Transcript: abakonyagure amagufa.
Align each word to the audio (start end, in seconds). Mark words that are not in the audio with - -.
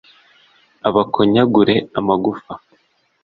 abakonyagure 0.87 1.75
amagufa. 1.99 2.53